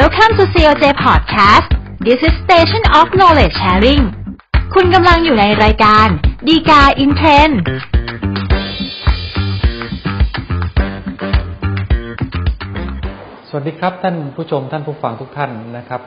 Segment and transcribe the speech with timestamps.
[0.00, 1.68] Welcome to COJ Podcast
[2.06, 4.02] This is Station of Knowledge Sharing
[4.74, 6.08] คุณกำลังอยู่ในรายการ
[6.46, 7.50] ดีกาอินเทรน
[13.48, 16.00] สวัสดีครับท่านผู้ชมท่านผู้ฟังทุกท่านนะครับ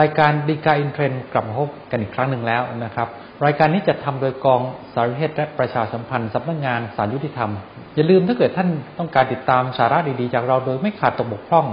[0.00, 3.08] รายการดีกาอินเทรนกลับมาพบกันอีกครั้งหนึ่งแล้วนะครับ
[3.44, 4.60] รายการนี้จะทำโดยกอง
[4.94, 7.50] สารวิเทศและประชาสัมพันธ์สำนักงานสารยุติธรรม
[7.94, 8.68] อย่าลืมถ้าเกิดท่าน
[8.98, 11.66] ต้องการติดตามสาระดีๆ จากเราโดยไม่ขาดตกบกพร่อง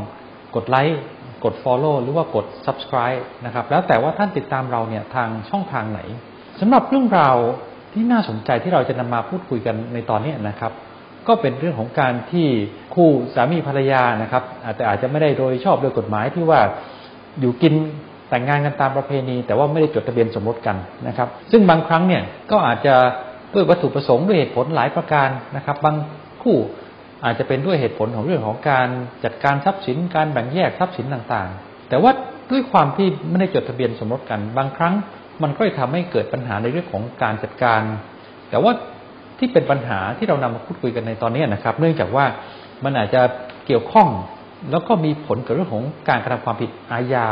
[0.58, 1.00] กดไลค์
[1.46, 6.02] กด Follow หรือว่ากด Subscribe นะครับ แล้วแต่ว่าท่านติดตามเราเนี่ยทางช่องทางไหน
[6.60, 7.38] สำหรับเรื่องราว
[7.94, 10.72] ที่น่าสนใจที่เราจะนำมาพูดคุยกันในตอนนี้นะครับ
[11.28, 12.48] ก็เป็นเรื่องของการที่
[12.96, 16.60] คู่สามีภรรยานะครับอาจแต่อาจจะไม่ได้โดยชอบโดยกฎหมายที่ว่า
[17.40, 17.74] อยู่กิน
[18.30, 22.96] แต่งงานกันตามประเพณี แต่ว่าไม่ได้จดทะเบียนสมรสกันนะครับ ซึ่งบางครั้งเนี่ยก็อาจจะ
[23.54, 25.96] ด้วยวัตถุประสงค์ด้วยเหตุผลหลายประการนะครับ บาง
[26.44, 26.58] คู่
[27.26, 28.88] อาจจะเป็นด้วยเหตุผลของเรื่องของการ
[29.24, 32.12] จัดการทรัพย์สินการแบ่งแยกทรัพย์สินต่างๆ แต่ว่า
[32.52, 34.94] ด้วยความที่ไม่ได้จดทะเบียนสมรสกัน บางครั้ง
[35.44, 37.82] มันก็จะทำให้เกิดปัญหาในเรื่องของการจัดการ
[38.50, 38.72] แต่ว่า
[39.40, 42.26] ที่เป็นปัญหาที่เรานำมาพูดคุยกันในตอนนี้นะครับ เนื่องจากว่า
[42.84, 43.22] มันอาจจะ
[43.66, 44.08] เกี่ยวข้อง
[44.72, 47.26] แล้วก็มีผลกับเรื่องของการกระทำความผิดอาญา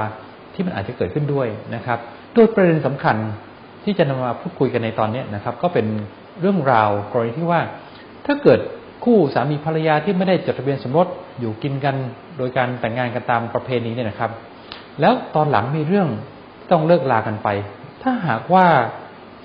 [0.53, 1.99] ที่มันอาจจะเกิดขึ้นด้วยนะครับ
[2.33, 3.15] โดยประเด็นสำคัญ
[3.83, 5.85] ที่จะนำมาพูดคุยกันในตอนนี้นะครับ ก็เป็น
[6.41, 7.61] เรื่องราวกรณีที่ว่า
[8.25, 8.59] ถ้าเกิด
[9.03, 11.07] คู่สามีภรรยาที่ไม่ได้จดทะเบียนสมรส
[11.39, 11.95] อยู่กินกัน
[12.37, 14.31] โดยการแต่งงานกันตามประเพณีเนี่ยนะครับ
[15.01, 16.07] แล้วตอนหลังมีเรื่อง
[16.71, 17.47] ต้องเลิกลากันไป
[18.03, 18.65] ถ้าหากว่า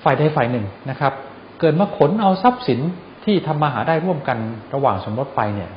[0.03, 1.13] ฝ่ายใดฝ่ายหนึ่งนะครับ
[1.59, 2.79] เกิดมาขนเอาทรัพย์สิน
[3.25, 4.37] ที่ทำมาหาได้ร่วมกัน
[4.73, 5.69] ระหว่างสมรสไปเนี่ย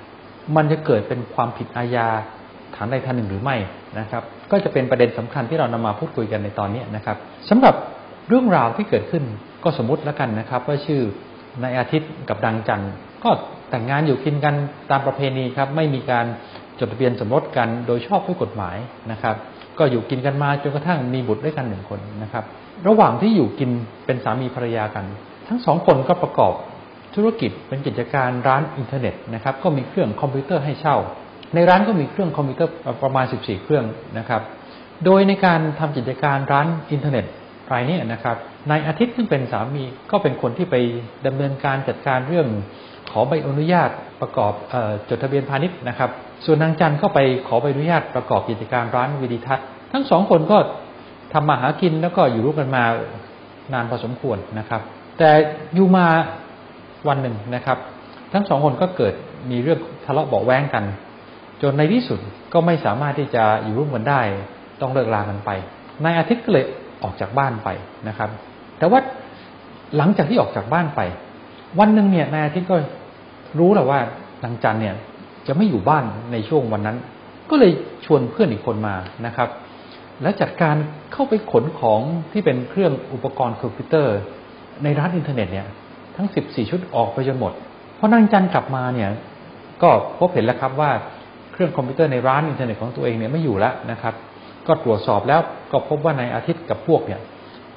[0.56, 2.08] มันจะเกิดเป็นความผิดอาญา
[2.76, 3.56] ฐานใดฐานหนึ่งหรือไม่
[3.98, 7.16] นะครับ ก็จะเป็นประเด็นสำคัญที่เรานำมาพูดคุยกันในตอนนี้นะครับ
[7.48, 7.74] สำหรับ
[8.28, 9.24] เรื่องราวที่เกิดขึ้น
[9.64, 11.00] ก็สมมติแล้วกันนะครับ ว่าชื่อ
[11.62, 12.92] นายอาทิตย์กับดังจันทร์
[13.24, 13.30] ก็
[13.70, 14.54] แต่งงานอยู่กินกัน
[14.90, 16.26] ตามประเพณีครับ ไม่มีการ
[16.78, 18.76] จดทะเบียนสมรสกันโดยชอบด้วยกฎหมาย
[19.12, 19.36] นะครับ
[19.78, 22.44] ก็อยู่กินกันมาจนกระทั่งมีบุตรด้วยกันหนึ่งคนนะครับ
[22.88, 23.70] ระหว่างที่อยู่กิน
[24.06, 25.04] เป็นสามีภรรยากัน
[25.48, 26.52] ทั้งสองคนก็ประกอบ
[27.14, 30.96] ธุรกิจเป็นกิจการร้านอินเทอร์เน็ตนะครับ ก็มีเครื่องคอมพิวเตอร์ให้เช่า
[31.54, 32.72] ในร้านก็มีเครื่องคอมพิวเตอร์
[33.02, 33.84] ประมาณ 14 เครื่อง
[34.18, 34.42] นะครับ
[35.04, 37.24] โดยในการทำกิจการร้านอินเทอร์เน็ต
[37.72, 38.36] รายนี้นะครับ
[38.70, 40.76] นายอาทิตย์ซึ่งเป็นสามีก็เป็นคนที่ไป
[41.26, 42.48] ดำเนินการจัดการเรื่อง
[43.12, 44.52] ขอใบอนุญาตประกอบ
[45.08, 46.10] จดทะเบียนพาณิชย์นะครับ
[46.44, 50.58] ส่วนนางจันก็ไปขอใบอนุญาตประกอบกิจการร้านวิดีทัศน์ทั้งสองคนก็
[51.32, 52.84] ทำมาหากินแล้วก็อยู่ร่วมกันมา
[53.72, 54.80] นานพอสมควรนะครับ
[55.18, 55.30] แต่
[55.74, 56.06] อยู่มา
[57.08, 57.78] วันหนึ่งนะครับ
[58.32, 59.14] ทั้งสองคนก็เกิด
[59.50, 60.84] มีเรื่องทะเลาะเบาแว้งกัน
[61.62, 62.18] จนในที่สุด
[62.52, 64.20] ก็ไม่สามารถที่จะอยู่ร่วมกันได้
[64.80, 65.50] ต้องเลิกลากันไป
[66.04, 66.64] นายอาทิตย์ก็เลย
[67.02, 67.68] ออกจากบ้านไป
[68.08, 68.30] นะครับ
[68.78, 69.00] แต่ว่า
[69.96, 71.00] หลังจากที่ออกจากบ้านไป
[71.78, 72.76] วันหนึ่งเนี่ยนายอาทิตย์ก็
[73.58, 74.00] รู้แล้วว่า
[74.44, 74.94] นางจันเนี่ย
[75.46, 76.96] จะไม่อยู่บ้านในช่วงวันนั้น
[77.50, 77.72] ก็เลย
[78.04, 78.94] ชวนเพื่อนอีกคนมา
[79.26, 79.48] นะครับ
[80.22, 80.76] แล้วจัดการ
[81.12, 82.00] เข้าไปขนของ
[82.32, 84.16] ที่เป็นเครื่องอุปกรณ์คอมพิวเตอร์
[84.84, 85.66] ในร้านอินเทอร์เน็ตเนี่ย
[86.16, 87.52] ทั้ง 14 ชุดออกไปจนหมด
[87.98, 89.10] พอนางจันกลับมาเนี่ย
[89.82, 90.90] ก็พบเห็นแล้วครับว่า
[91.52, 94.14] เครื่องคอมพิวเตอร์ในร้านอินเทอร์เน็ตของตัวเองเนี่ยไม่อยู่แล้วนะครับ
[94.66, 95.40] ก็ตรวจสอบแล้ว
[95.72, 97.20] ก็พบว่านายอาทิตย์กับพวกเนี่ย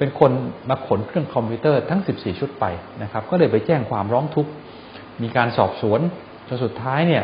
[0.02, 0.32] เป็นคน
[0.70, 2.66] มาขนเครื่องคอมพิวเตอร์ทั้ง 14 ชุดไป
[3.04, 4.52] นะครับ ก็เลยไปแจ้งความร้องทุกข์
[5.22, 6.00] มีการสอบสวน
[6.48, 7.24] จนสุดท้ายเนี่ย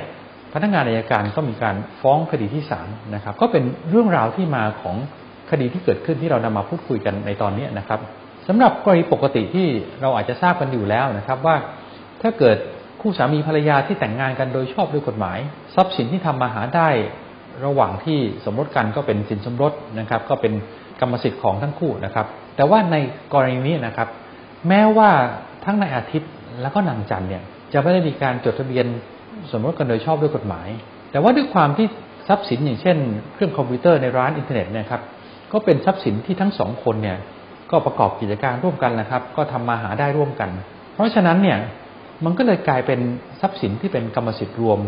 [0.54, 4.96] พนักงานอายการก็มีการฟ้องคดีที่ศาลนะครับ ก็เป็นเรื่องราวที่มาของ
[5.52, 8.00] คดีที่เกิดขึ้นที่เรานำมาพูดคุยกันในตอนนี้นะครับ
[8.48, 9.68] สำหรับกรณีปกติที่
[10.02, 11.56] เราอาจจะทราบกันอยู่แล้วนะครับว่า
[12.22, 12.58] ถ้าเกิด
[13.02, 15.38] คู่สามีภรรยาที่แต่งงานกันโดยชอบด้วยกฎหมาย
[15.76, 16.90] ทรัพย์สินที่ทำมาหาได้
[17.66, 20.54] ระหว่างที่สมรสกันก็เป็นสินสมรสนะครับ ก็เป็น
[21.02, 22.96] กรรมสิทธิ์ของทั้งคู่นะครับ แต่ว่าใน
[23.34, 24.08] กรณีนี้นะครับ
[24.68, 25.10] แม้ว่า
[25.66, 26.32] ทั้งนายอาทิตย์
[26.62, 28.86] แล้วก็นางจันเนี่ยจะไม่ได้มีการจดทะเบียน
[29.52, 30.68] สมรสกันโดยชอบด้วยกฎหมาย
[31.12, 31.88] แต่ว่าด้วยความที่
[32.28, 32.98] ทรัพย์สินอย่างเช่น
[33.34, 35.02] เครื่องคอมพิวเตอร์ในร้านอินเทอร์เน็ตเนี่ยนะครับ
[35.52, 37.18] ก็เป็นทรัพย์สินที่ทั้งสองคนเนี่ย
[37.72, 40.50] ก็ประกอบกิจการร่วมกันนะครับ ก็ทำมาหาได้ร่วมกัน
[40.94, 41.58] เพราะฉะนั้นเนี่ย
[42.26, 43.00] มันก็เลยกลายเป็น
[43.42, 44.80] ทรัพย์สินที่เป็นกรรมสิทธิ์รวม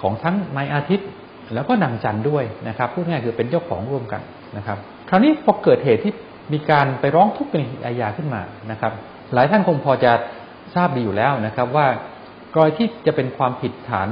[0.00, 1.08] ของทั้งนายอาทิตย์
[1.54, 4.22] แล้วก็นางจันด้วยนะครับพูดง่ายคือเป็นเจ้าของร่วมกัน
[4.56, 6.12] นะครับ คราวนี้พอเกิดเหตุที่
[6.52, 8.92] มีการไปร้องทุกข์เป็นอาญาขึ้นมานะครับ
[9.34, 10.12] หลายท่านคงพอจะ
[10.74, 11.86] ทราบดีอยู่แล้วนะครับ ว่า
[12.54, 14.08] กรณีที่จะเป็นความผิดฐาน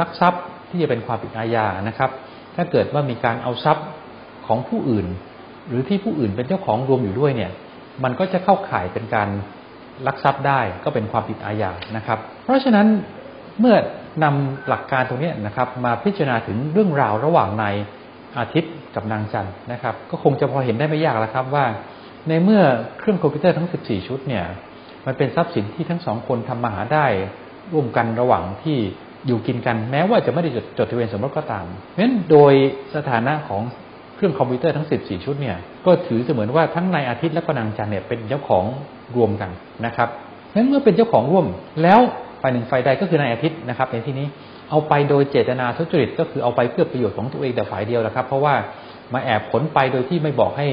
[0.00, 2.10] ลักทรัพย์ที่จะเป็นความผิดอาญานะครับ
[2.56, 3.86] ถ้าเกิดว่ามีการเอาทรัพย์
[4.46, 5.06] ของผู้อื่น
[5.68, 7.50] หรือที่ผู้อื่นเป็นเจ้าของรวมอยู่ด้วยเนี่ย
[8.04, 9.28] มันก็จะเข้าข่ายเป็นการ
[10.06, 12.86] ลักทรัพย์ได้ก็เป็นความผิดอาญานะครับ เพราะฉะนั้น
[13.60, 13.76] เมื่อ
[14.24, 17.74] นำหลักการตรงนี้นะครับ มาพิจารณาถึงเรื่องราวระหว่างนาย
[18.38, 21.64] อาทิตย์ กับนางจันนะครับ ก็คงจะพอเห็นได้ไม่ยากแล้วครับว่า
[22.28, 22.62] ในเมื่อ
[22.98, 24.44] เครื่องคอมพิวเตอร์ทั้ง 14 ชุดเนี่ย
[25.06, 27.06] มันเป็นทรัพย์สินที่ทั้งสองคนทำมาหาได้
[27.72, 28.78] ร่วมกันระหว่างที่
[29.26, 32.52] อยู่กินกัน แม้ว่าจะไม่ได้จดจดทะเบียนสมรสก็ตามเพราะฉะนั้นโดย
[32.96, 33.62] สถานะของ
[34.16, 35.56] เครื่องคอมพิวเตอร์ทั้ง 14 ชุดเนี่ย
[35.86, 38.64] ก็ถือเสมือนว่าทั้งนายอาทิตย์และก็นางจันเนี่ยเป็นเจ้าของ
[39.16, 39.50] รวมกัน
[39.86, 41.46] นะครับเพราะฉะนั้นเมื่อเป็นเจ้าของร่วม
[41.82, 42.00] แล้ว
[42.40, 44.26] ฝ่ายหนึ่งฝ่ายใดก็คือนายอาทิตย์นะครับในที่นี้
[44.70, 48.54] เอาไปโดยเจตนาทุจริตก็คือเอาไปเพื่อประโยชน์ของตัวเองแต่ฝ่ายเดียวแหละครับ เพราะว่า
[49.14, 50.68] มาแอบขนไปโดยที่ไม่บอกให้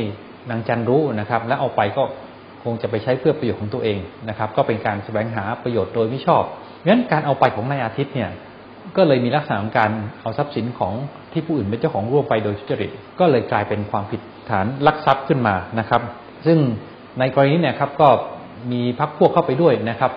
[0.49, 2.03] นางจันรู้นะครับ และเอาไปก็
[2.63, 3.97] คงจะไปใช้เพื่อประโยชน์ของตัวเอง
[4.29, 6.43] นะครับ ก็เป็นการแสวงหาประโยชน์โดยไม่ชอบ
[6.87, 8.29] งั้นการเอาไปของนายอาทิตย์เนี่ย
[8.97, 9.91] ก็เลยมีลักษณะของการ
[10.21, 10.93] เอาทรัพย์สินของ
[11.31, 16.01] ที่ผู้อื่นเป็นเจ้าของร่วมไปโดยทุจริต ก็เลยกลายเป็นความผิดฐานลักทรัพย์ขึ้นมานะครับ
[16.45, 16.57] ซึ่ง
[17.19, 18.09] ในกรณีนี้เนี่ยครับก็
[18.71, 20.11] มีพักพวกเข้าไปด้วยนะครับ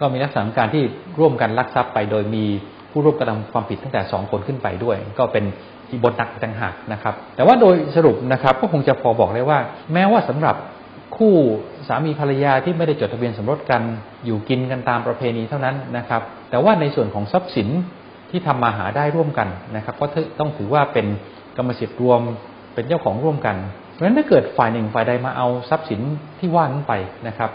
[0.00, 0.82] ก็มีลักษณะของการที่
[1.18, 2.44] ร่วมกันลักทรัพย์ไปโดยมี
[2.94, 5.44] ผู้ร่วมกระทำความผิดตั้งแต่สองคนขึ้นไปด้วย ก็เป็น
[5.90, 9.58] อีบทหนักต่างหากนะครับ แต่ว่าโดยสรุปนะครับก็คงจะพอบอกได้ว่า
[9.92, 10.56] แม้ว่าสำหรับ
[11.16, 11.34] คู่
[11.88, 13.82] สามีภรรยาที่ไม่ได้จดทะเบียนสมรสกัน
[14.24, 17.68] อยู่กินกันตามประเพณีเท่านั้นนะครับ แต่ว่าในส่วนของทรัพย์สิน
[18.30, 20.06] ที่ทำมาหาได้ร่วมกันนะครับก็
[20.40, 21.06] ต้องถือว่าเป็น
[21.56, 22.20] กรรมสิทธิ์รวม
[22.74, 23.56] เป็นเจ้าของร่วมกัน
[23.92, 26.00] เพราะฉะนั้นถ้าเกิดฝ่ายหนึ่งฝ่ายใดมาเอาทรัพย์สิน
[26.38, 26.92] ที่ว่านั้นไป
[27.28, 27.50] นะครับ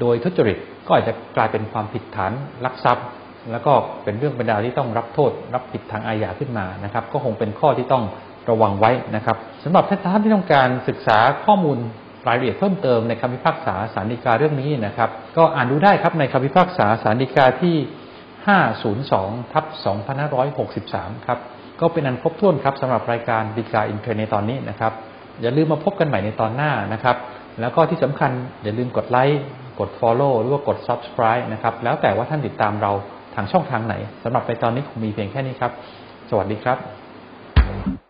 [0.00, 2.32] โดยทุจริตก็อาจจะกลายเป็นความผิดฐาน
[2.64, 3.06] ลักทรัพย์
[3.50, 3.72] แล้วก็
[4.04, 8.04] เป็นเรื่องเป็นราวที่ต้องรับโทษ รับผิดทางอาญาขึ้นมานะครับ ก็คงเป็นข้อที่ต้อง
[8.50, 11.78] ระวังไว้นะครับสำหรับท่านที่ต้องการศึกษาข้อมูล
[12.26, 17.76] รายละเอียดเพิ่มเติมในคำพิพากษาสารดีกาเรื่องนี้นะครับ ก็อ่านดูได้ครับในคำพิพากษาสารดีกาที่
[18.64, 19.64] 502ทับ
[20.46, 21.38] 2563 ครับ
[21.80, 24.92] ก็เป็นอันครบถ้วนครับสำหรับรายการดีกาอินเทอรนในตอนนี้นะครับ
[25.42, 27.16] อย่าลืมมาพบกันใหม่ในตอนหน้านะครับ
[27.60, 28.30] แล้วก็ที่สำคัญ
[28.62, 29.40] อย่าลืมกดไลค์
[29.80, 32.92] กด Follow หรือว่ากด Subscribe นะครับแล้วแต่ว่าท่านติดตามเรา
[33.36, 35.72] ทางช่องทางไหนสำหรับในตอนนี้คงมีเพียงแค่นี้ครับ
[36.30, 38.05] สวัสดีครับ